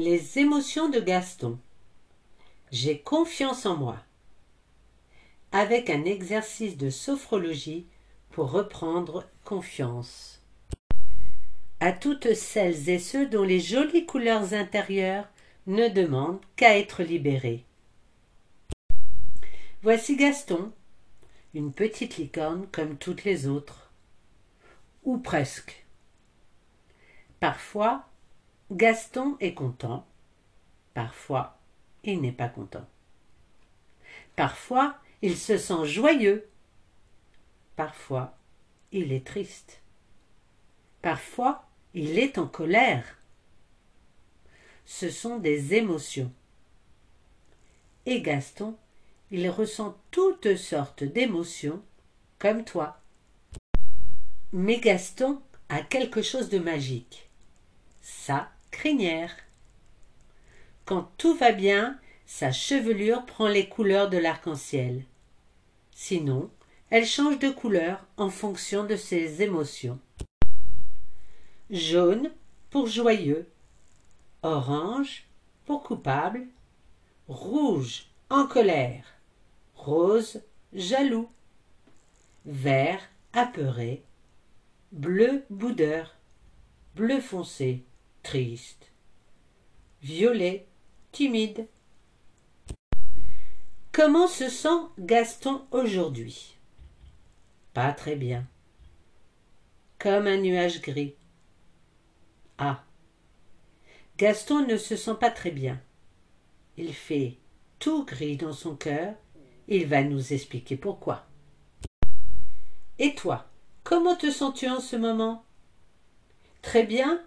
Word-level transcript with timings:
Les 0.00 0.38
émotions 0.38 0.88
de 0.88 1.00
Gaston. 1.00 1.58
J'ai 2.70 3.00
confiance 3.00 3.66
en 3.66 3.76
moi. 3.76 3.96
Avec 5.50 5.90
un 5.90 6.04
exercice 6.04 6.76
de 6.76 6.88
sophrologie 6.88 7.84
pour 8.30 8.52
reprendre 8.52 9.28
confiance. 9.44 10.40
À 11.80 11.90
toutes 11.90 12.32
celles 12.34 12.88
et 12.88 13.00
ceux 13.00 13.26
dont 13.26 13.42
les 13.42 13.58
jolies 13.58 14.06
couleurs 14.06 14.54
intérieures 14.54 15.26
ne 15.66 15.88
demandent 15.88 16.42
qu'à 16.54 16.78
être 16.78 17.02
libérées. 17.02 17.64
Voici 19.82 20.14
Gaston, 20.14 20.70
une 21.54 21.72
petite 21.72 22.18
licorne 22.18 22.68
comme 22.70 22.98
toutes 22.98 23.24
les 23.24 23.48
autres. 23.48 23.90
Ou 25.02 25.18
presque. 25.18 25.84
Parfois, 27.40 28.07
Gaston 28.70 29.38
est 29.40 29.54
content, 29.54 30.06
parfois 30.92 31.58
il 32.04 32.20
n'est 32.20 32.32
pas 32.32 32.50
content. 32.50 32.86
Parfois 34.36 34.98
il 35.22 35.38
se 35.38 35.56
sent 35.56 35.86
joyeux, 35.86 36.46
parfois 37.76 38.36
il 38.92 39.10
est 39.12 39.26
triste. 39.26 39.80
Parfois 41.00 41.64
il 41.94 42.18
est 42.18 42.36
en 42.36 42.46
colère. 42.46 43.16
Ce 44.84 45.08
sont 45.08 45.38
des 45.38 45.72
émotions. 45.72 46.30
Et 48.04 48.20
Gaston, 48.20 48.76
il 49.30 49.48
ressent 49.48 49.96
toutes 50.10 50.56
sortes 50.56 51.04
d'émotions, 51.04 51.82
comme 52.38 52.64
toi. 52.64 53.00
Mais 54.52 54.78
Gaston 54.78 55.40
a 55.70 55.80
quelque 55.80 56.20
chose 56.20 56.50
de 56.50 56.58
magique. 56.58 57.30
Ça, 58.00 58.50
crinière. 58.70 59.36
Quand 60.84 61.10
tout 61.18 61.34
va 61.34 61.52
bien, 61.52 61.98
sa 62.26 62.52
chevelure 62.52 63.26
prend 63.26 63.48
les 63.48 63.68
couleurs 63.68 64.10
de 64.10 64.18
l'arc-en-ciel. 64.18 65.04
Sinon, 65.92 66.50
elle 66.90 67.06
change 67.06 67.38
de 67.38 67.50
couleur 67.50 68.06
en 68.16 68.30
fonction 68.30 68.84
de 68.84 68.96
ses 68.96 69.42
émotions. 69.42 69.98
Jaune 71.70 72.30
pour 72.70 72.86
joyeux, 72.86 73.46
orange 74.42 75.26
pour 75.66 75.82
coupable, 75.82 76.46
rouge 77.28 78.06
en 78.30 78.46
colère, 78.46 79.04
rose 79.74 80.40
jaloux, 80.72 81.28
vert 82.46 83.00
apeuré, 83.32 84.02
bleu 84.92 85.44
boudeur, 85.50 86.14
bleu 86.94 87.20
foncé 87.20 87.84
triste, 88.22 88.92
violet, 90.02 90.66
timide. 91.12 91.68
Comment 93.92 94.28
se 94.28 94.48
sent 94.48 94.80
Gaston 94.98 95.62
aujourd'hui? 95.70 96.56
Pas 97.74 97.92
très 97.92 98.16
bien. 98.16 98.46
Comme 99.98 100.26
un 100.26 100.36
nuage 100.36 100.80
gris. 100.82 101.14
Ah. 102.58 102.84
Gaston 104.16 104.66
ne 104.66 104.76
se 104.76 104.96
sent 104.96 105.16
pas 105.18 105.30
très 105.30 105.50
bien. 105.50 105.80
Il 106.76 106.94
fait 106.94 107.38
tout 107.78 108.04
gris 108.04 108.36
dans 108.36 108.52
son 108.52 108.76
cœur. 108.76 109.14
Il 109.66 109.86
va 109.86 110.02
nous 110.02 110.32
expliquer 110.32 110.76
pourquoi. 110.76 111.26
Et 112.98 113.14
toi, 113.14 113.48
comment 113.84 114.16
te 114.16 114.30
sens-tu 114.30 114.68
en 114.68 114.80
ce 114.80 114.96
moment? 114.96 115.44
Très 116.62 116.84
bien? 116.84 117.22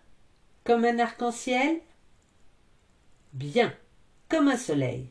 Comme 0.63 0.85
un 0.85 0.99
arc-en-ciel? 0.99 1.81
Bien, 3.33 3.73
comme 4.29 4.47
un 4.47 4.57
soleil. 4.57 5.09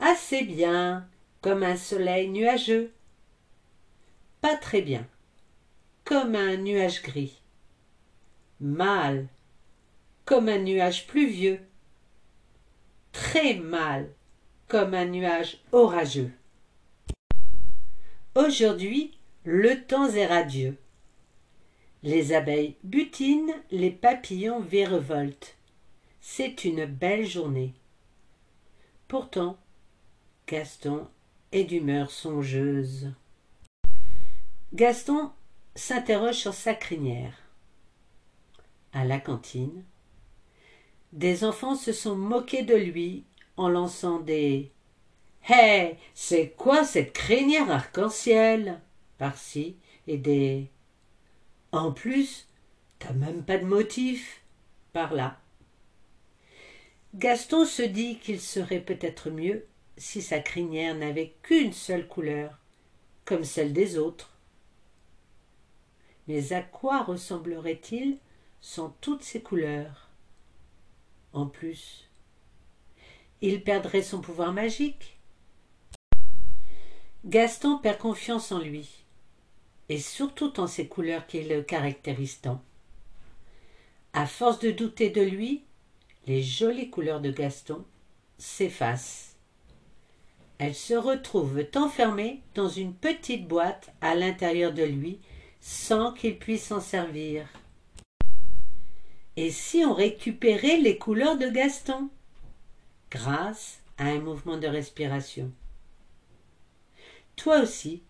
Assez 0.00 0.42
bien, 0.42 1.08
comme 1.40 1.62
un 1.62 1.76
soleil 1.76 2.28
nuageux. 2.28 2.92
Pas 4.40 4.56
très 4.56 4.82
bien, 4.82 5.06
comme 6.04 6.34
un 6.34 6.56
nuage 6.56 7.02
gris. 7.02 7.40
Mal, 8.60 9.28
comme 10.24 10.48
un 10.48 10.58
nuage 10.58 11.06
pluvieux. 11.06 11.60
Très 13.12 13.54
mal, 13.54 14.08
comme 14.68 14.94
un 14.94 15.06
nuage 15.06 15.58
orageux. 15.72 16.32
Aujourd'hui, 18.34 19.18
le 19.44 19.82
temps 19.86 20.10
est 20.10 20.26
radieux. 20.26 20.76
Les 22.06 22.32
abeilles 22.32 22.76
butinent, 22.84 23.52
les 23.72 23.90
papillons 23.90 24.60
virevoltent. 24.60 25.56
C'est 26.20 26.62
une 26.62 26.86
belle 26.86 27.26
journée. 27.26 27.74
Pourtant, 29.08 29.58
Gaston 30.46 31.08
est 31.50 31.64
d'humeur 31.64 32.12
songeuse. 32.12 33.10
Gaston 34.72 35.32
s'interroge 35.74 36.36
sur 36.36 36.54
sa 36.54 36.74
crinière. 36.74 37.36
À 38.92 39.04
la 39.04 39.18
cantine, 39.18 39.82
des 41.12 41.42
enfants 41.42 41.74
se 41.74 41.92
sont 41.92 42.14
moqués 42.14 42.62
de 42.62 42.76
lui 42.76 43.24
en 43.56 43.68
lançant 43.68 44.20
des 44.20 44.70
Hé, 45.50 45.96
c'est 46.14 46.50
quoi 46.50 46.84
cette 46.84 47.12
crinière 47.12 47.68
arc-en-ciel? 47.68 48.80
par-ci 49.18 49.74
et 50.06 50.18
des 50.18 50.70
en 51.72 51.92
plus, 51.92 52.48
t'as 52.98 53.12
même 53.12 53.44
pas 53.44 53.58
de 53.58 53.64
motif. 53.64 54.42
Par 54.92 55.12
là. 55.12 55.38
Gaston 57.14 57.64
se 57.66 57.82
dit 57.82 58.18
qu'il 58.18 58.40
serait 58.40 58.80
peut-être 58.80 59.30
mieux 59.30 59.66
si 59.98 60.22
sa 60.22 60.40
crinière 60.40 60.94
n'avait 60.94 61.34
qu'une 61.42 61.72
seule 61.72 62.08
couleur, 62.08 62.58
comme 63.24 63.44
celle 63.44 63.72
des 63.72 63.98
autres. 63.98 64.30
Mais 66.28 66.52
à 66.52 66.62
quoi 66.62 67.02
ressemblerait-il 67.02 68.18
sans 68.60 68.90
toutes 69.00 69.22
ces 69.22 69.42
couleurs? 69.42 70.08
En 71.32 71.46
plus, 71.46 72.08
il 73.42 73.62
perdrait 73.62 74.02
son 74.02 74.20
pouvoir 74.20 74.52
magique. 74.52 75.18
Gaston 77.24 77.78
perd 77.78 77.98
confiance 77.98 78.50
en 78.50 78.60
lui 78.60 79.05
et 79.88 79.98
surtout 79.98 80.58
en 80.60 80.66
ses 80.66 80.88
couleurs 80.88 81.26
qui 81.26 81.42
le 81.42 81.62
caractérisent 81.62 82.40
tant. 82.40 82.62
À 84.12 84.26
force 84.26 84.58
de 84.60 84.70
douter 84.70 85.10
de 85.10 85.22
lui, 85.22 85.62
les 86.26 86.42
jolies 86.42 86.90
couleurs 86.90 87.20
de 87.20 87.30
Gaston 87.30 87.84
s'effacent. 88.38 89.36
Elles 90.58 90.74
se 90.74 90.94
retrouvent 90.94 91.66
enfermées 91.76 92.40
dans 92.54 92.68
une 92.68 92.94
petite 92.94 93.46
boîte 93.46 93.90
à 94.00 94.14
l'intérieur 94.14 94.72
de 94.72 94.82
lui 94.82 95.18
sans 95.60 96.12
qu'il 96.12 96.38
puisse 96.38 96.66
s'en 96.66 96.80
servir. 96.80 97.46
Et 99.36 99.50
si 99.50 99.84
on 99.84 99.92
récupérait 99.92 100.78
les 100.78 100.96
couleurs 100.96 101.36
de 101.36 101.48
Gaston? 101.48 102.08
Grâce 103.10 103.80
à 103.98 104.04
un 104.04 104.20
mouvement 104.20 104.56
de 104.56 104.66
respiration 104.66 105.52
Toi 107.36 107.60
aussi, 107.60 108.02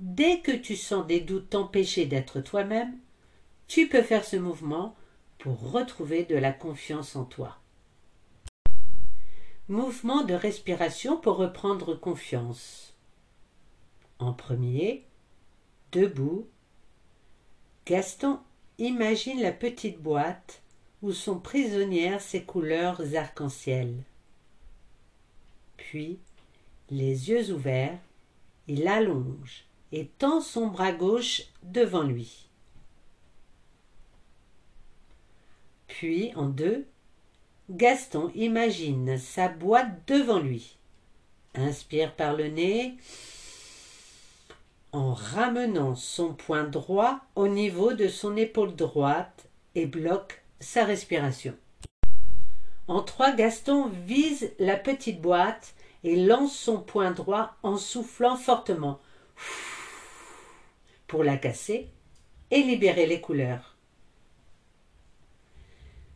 Dès 0.00 0.40
que 0.40 0.50
tu 0.50 0.76
sens 0.76 1.06
des 1.06 1.20
doutes 1.20 1.50
t'empêcher 1.50 2.06
d'être 2.06 2.40
toi-même, 2.40 2.98
tu 3.68 3.88
peux 3.88 4.02
faire 4.02 4.24
ce 4.24 4.36
mouvement 4.36 4.96
pour 5.38 5.70
retrouver 5.70 6.24
de 6.24 6.34
la 6.34 6.52
confiance 6.52 7.14
en 7.14 7.24
toi. 7.24 7.58
Mouvement 9.68 10.24
de 10.24 10.34
respiration 10.34 11.16
pour 11.16 11.36
reprendre 11.36 11.94
confiance. 11.94 12.94
En 14.18 14.32
premier, 14.32 15.04
debout, 15.92 16.48
Gaston 17.86 18.40
imagine 18.78 19.40
la 19.40 19.52
petite 19.52 20.02
boîte 20.02 20.62
où 21.02 21.12
sont 21.12 21.38
prisonnières 21.38 22.20
ses 22.20 22.42
couleurs 22.42 23.14
arc-en-ciel. 23.14 23.94
Puis, 25.76 26.18
les 26.90 27.30
yeux 27.30 27.52
ouverts, 27.52 27.98
il 28.66 28.88
allonge 28.88 29.66
et 29.94 30.10
tend 30.18 30.40
son 30.40 30.66
bras 30.66 30.90
gauche 30.90 31.42
devant 31.62 32.02
lui. 32.02 32.48
Puis, 35.86 36.32
en 36.34 36.46
deux, 36.46 36.84
Gaston 37.70 38.32
imagine 38.34 39.16
sa 39.18 39.46
boîte 39.46 40.08
devant 40.08 40.40
lui. 40.40 40.78
Inspire 41.54 42.12
par 42.16 42.34
le 42.34 42.48
nez 42.48 42.96
en 44.90 45.14
ramenant 45.14 45.94
son 45.94 46.34
poing 46.34 46.64
droit 46.64 47.20
au 47.36 47.46
niveau 47.46 47.92
de 47.92 48.08
son 48.08 48.36
épaule 48.36 48.74
droite 48.74 49.48
et 49.76 49.86
bloque 49.86 50.42
sa 50.58 50.84
respiration. 50.84 51.54
En 52.88 53.00
trois, 53.00 53.30
Gaston 53.30 53.92
vise 54.06 54.50
la 54.58 54.76
petite 54.76 55.20
boîte 55.20 55.74
et 56.02 56.16
lance 56.16 56.56
son 56.56 56.78
poing 56.78 57.12
droit 57.12 57.54
en 57.62 57.76
soufflant 57.76 58.36
fortement 58.36 58.98
pour 61.06 61.24
la 61.24 61.36
casser 61.36 61.88
et 62.50 62.62
libérer 62.62 63.06
les 63.06 63.20
couleurs. 63.20 63.76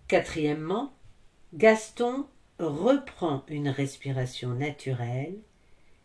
Quatrièmement, 0.09 0.95
Gaston 1.55 2.27
reprend 2.59 3.45
une 3.49 3.69
respiration 3.69 4.51
naturelle 4.55 5.39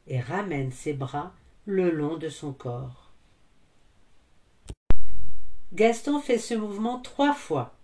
et 0.07 0.19
ramène 0.19 0.71
ses 0.71 0.93
bras 0.93 1.33
le 1.65 1.89
long 1.89 2.17
de 2.17 2.29
son 2.29 2.53
corps. 2.53 3.11
Gaston 5.73 6.19
fait 6.19 6.37
ce 6.37 6.53
mouvement 6.53 6.99
trois 6.99 7.33
fois 7.33 7.75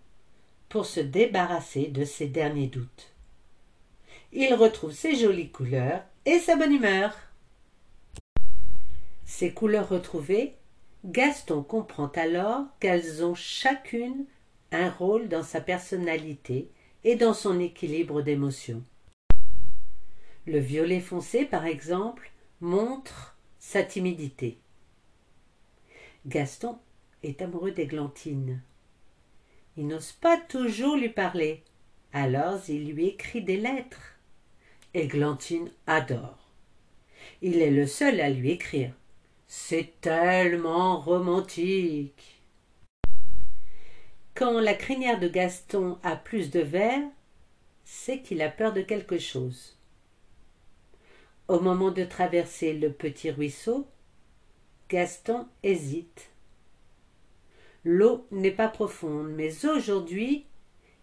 pour 0.68 0.86
se 0.86 1.00
débarrasser 1.00 1.88
de 1.88 2.06
ses 2.06 2.28
derniers 2.28 2.68
doutes. 2.68 3.14
Il 4.32 4.54
retrouve 4.54 4.92
ses 4.92 5.16
jolies 5.16 5.50
couleurs 5.50 6.04
et 6.26 6.38
sa 6.38 6.56
bonne 6.56 6.74
humeur. 6.74 7.16
Ces 9.26 9.54
couleurs 9.54 9.90
retrouvées, 9.90 10.59
Gaston 11.06 11.64
comprend 11.64 12.12
alors 12.16 12.66
qu'elles 12.80 13.24
ont 13.24 13.36
chacune 13.36 14.26
un 14.72 14.90
rôle 14.90 15.30
dans 15.30 15.44
sa 15.44 15.62
personnalité 15.62 16.70
et 17.06 17.16
dans 17.16 17.34
son 17.34 17.60
équilibre 17.60 18.22
d'émotions. 18.22 18.84
Le 20.46 20.60
violet 20.60 21.00
foncé, 21.00 21.46
par 21.46 21.66
exemple, 21.66 22.32
montre 22.60 23.38
sa 23.60 23.82
timidité. 23.84 24.60
Gaston 26.26 26.78
est 27.24 27.42
amoureux 27.42 27.72
d'Églantine. 27.72 28.62
Il 29.78 29.88
n'ose 29.88 30.12
pas 30.12 30.38
toujours 30.38 30.98
lui 30.98 31.10
parler, 31.10 31.64
alors 32.12 32.60
il 32.68 32.92
lui 32.94 33.08
écrit 33.08 33.42
des 33.42 33.58
lettres. 33.58 34.20
Églantine 34.94 35.72
adore. 35.88 36.50
Il 37.42 37.62
est 37.62 37.72
le 37.72 37.88
seul 37.88 38.20
à 38.20 38.30
lui 38.30 38.52
écrire. 38.52 38.94
C'est 39.52 40.00
tellement 40.00 41.00
romantique. 41.00 42.40
Quand 44.36 44.60
la 44.60 44.76
crinière 44.76 45.20
de 45.20 45.28
Gaston 45.28 45.98
a 46.04 46.16
plus 46.16 46.52
de 46.52 46.60
verre, 46.60 47.10
c'est 47.84 48.22
qu'il 48.22 48.44
a 48.44 48.50
peur 48.50 48.74
de 48.74 48.82
quelque 48.84 49.18
chose. 49.18 49.76
Au 51.48 51.60
moment 51.60 51.90
de 51.90 52.04
traverser 52.04 52.74
le 52.74 52.92
petit 52.92 53.32
ruisseau, 53.32 53.88
Gaston 54.88 55.48
hésite. 55.64 56.30
L'eau 57.84 58.28
n'est 58.30 58.52
pas 58.52 58.68
profonde, 58.68 59.32
mais 59.32 59.66
aujourd'hui, 59.66 60.46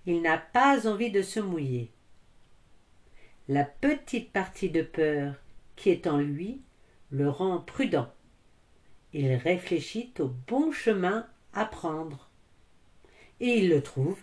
il 0.07 0.23
n'a 0.23 0.39
pas 0.39 0.87
envie 0.87 1.11
de 1.11 1.23
se 1.23 1.41
mouiller. 1.41 1.91
La 3.49 3.65
petite 3.65 4.31
partie 4.31 4.71
de 4.71 4.83
peur 4.83 5.35
qui 5.75 5.91
est 5.91 6.07
en 6.07 6.19
lui 6.19 6.61
le 7.11 7.29
rend 7.29 7.59
prudent. 7.59 8.09
Il 9.19 9.33
réfléchit 9.33 10.13
au 10.19 10.27
bon 10.47 10.73
chemin 10.73 11.27
à 11.55 11.65
prendre. 11.65 12.29
Et 13.41 13.61
il 13.61 13.71
le 13.71 13.83
trouve. 13.83 14.19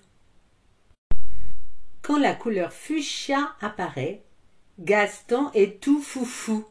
Quand 2.03 2.19
la 2.19 2.35
couleur 2.35 2.71
fuchsia 2.71 3.55
apparaît, 3.59 4.21
Gaston 4.77 5.49
est 5.55 5.81
tout 5.81 5.99
foufou. 5.99 6.63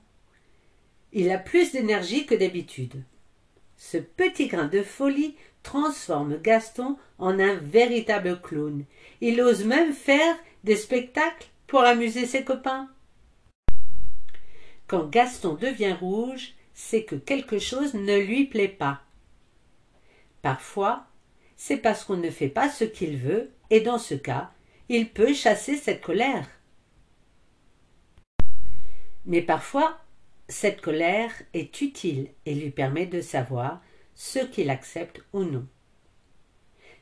Il 1.13 1.33
a 1.33 1.39
plus 1.39 1.73
d'énergie 1.73 2.25
que 2.25 2.37
d'habitude. 2.37 3.03
Ce 3.77 3.99
petit 3.99 4.47
grain 4.47 4.69
de 4.69 4.85
folie 4.85 5.35
transforme 5.65 6.41
Gaston 6.41 6.97
en 7.19 7.41
un 7.41 7.57
véritable 7.57 8.41
clown. 8.41 8.85
Il 9.21 9.41
ose 9.41 9.65
même 9.65 9.93
faire 9.93 10.37
des 10.63 10.77
spectacles 10.77 11.49
pour 11.67 11.81
amuser 11.81 12.27
ses 12.27 12.45
copains. 12.45 12.89
Quand 14.87 15.11
Gaston 15.11 15.55
devient 15.55 15.97
rouge, 15.99 16.55
c'est 16.75 17.05
que 17.05 17.15
quelque 17.15 17.59
chose 17.59 17.95
ne 17.95 18.19
lui 18.19 18.47
plaît 18.47 18.69
pas. 18.69 19.03
Parfois, 20.41 21.07
c'est 21.57 21.77
parce 21.77 22.05
qu'on 22.05 22.17
ne 22.17 22.31
fait 22.31 22.49
pas 22.49 22.69
ce 22.69 22.85
qu'il 22.85 23.17
veut, 23.17 23.51
et 23.71 23.81
dans 23.81 23.99
ce 23.99 24.15
cas, 24.15 24.51
il 24.89 25.09
peut 25.11 25.33
chasser 25.33 25.77
cette 25.77 26.03
colère. 26.03 26.49
Mais 29.25 29.43
parfois, 29.43 29.99
cette 30.49 30.81
colère 30.81 31.31
est 31.55 31.81
utile 31.81 32.29
et 32.45 32.55
lui 32.55 32.71
permet 32.71 33.07
de 33.07 33.21
savoir 33.21 33.81
ce 34.15 34.41
qu'il 34.41 34.71
accepte 34.71 35.23
ou 35.33 35.45
non. 35.45 35.67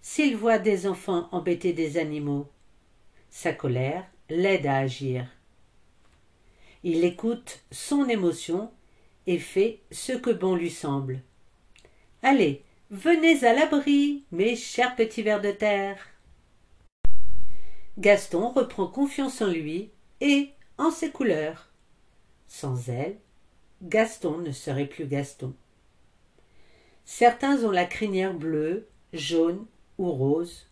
S'il 0.02 0.36
voit 0.36 0.58
des 0.58 0.86
enfants 0.86 1.28
embêter 1.32 1.72
des 1.72 1.98
animaux, 1.98 2.48
sa 3.30 3.52
colère 3.52 4.04
l'aide 4.28 4.66
à 4.66 4.78
agir. 4.78 5.26
Il 6.82 7.04
écoute 7.04 7.60
son 7.70 8.08
émotion 8.08 8.70
et 9.26 9.38
fait 9.38 9.80
ce 9.90 10.12
que 10.12 10.30
bon 10.30 10.54
lui 10.54 10.70
semble. 10.70 11.20
Allez, 12.22 12.62
venez 12.90 13.44
à 13.44 13.52
l'abri, 13.52 14.24
mes 14.32 14.56
chers 14.56 14.96
petits 14.96 15.22
vers 15.22 15.40
de 15.40 15.50
terre. 15.50 15.98
Gaston 17.98 18.50
reprend 18.50 18.86
confiance 18.86 19.42
en 19.42 19.48
lui 19.48 19.90
et 20.20 20.50
en 20.78 20.90
ses 20.90 21.10
couleurs. 21.10 21.68
Sans 22.48 22.88
elle, 22.88 23.18
Gaston 23.82 24.38
ne 24.38 24.52
serait 24.52 24.86
plus 24.86 25.06
Gaston. 25.06 25.54
Certains 27.04 27.64
ont 27.64 27.70
la 27.70 27.86
crinière 27.86 28.34
bleue, 28.34 28.88
jaune 29.12 29.66
ou 29.98 30.10
rose. 30.10 30.68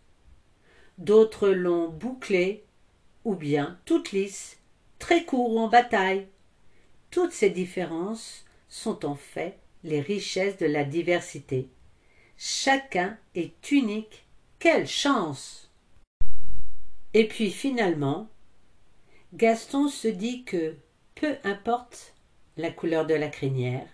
D'autres 0.99 1.49
l'ont 1.49 1.89
bouclée 1.89 2.65
ou 3.25 3.35
bien 3.35 3.79
toute 3.85 4.13
lisse, 4.13 4.59
très 4.99 5.25
court 5.25 5.53
ou 5.53 5.59
en 5.59 5.69
bataille. 5.69 6.27
Toutes 7.11 7.33
ces 7.33 7.51
différences 7.51 8.45
sont 8.69 9.05
en 9.05 9.15
fait 9.15 9.59
les 9.85 10.01
richesses 10.01 10.59
de 10.59 10.67
la 10.67 10.85
diversité. 10.85 11.69
Chacun 12.37 13.19
est 13.35 13.71
unique. 13.71 14.27
Quelle 14.59 14.87
chance 14.87 15.71
Et 17.15 17.27
puis 17.27 17.51
finalement, 17.51 18.29
Gaston 19.35 19.89
se 19.89 20.09
dit 20.09 20.45
que 20.45 20.77
peu 21.15 21.37
importe 21.45 22.15
la 22.57 22.71
couleur 22.71 23.07
de 23.07 23.15
la 23.15 23.29
crinière, 23.29 23.87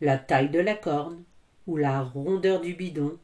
la 0.00 0.18
taille 0.18 0.50
de 0.50 0.58
la 0.58 0.74
corne 0.74 1.24
ou 1.66 1.76
la 1.76 2.02
rondeur 2.02 2.60
du 2.60 2.74
bidon, 2.74 3.18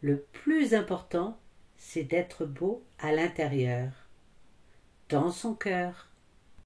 le 0.00 0.20
plus 0.32 0.74
important, 0.74 1.38
c'est 1.76 2.04
d'être 2.04 2.44
beau 2.44 2.84
à 2.98 3.12
l'intérieur, 3.12 3.90
dans 5.08 5.30
son 5.30 5.54
cœur. 5.54 6.08